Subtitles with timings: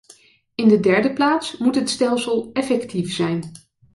[0.55, 3.51] In de derde plaats moet het stelsel effectief zijn.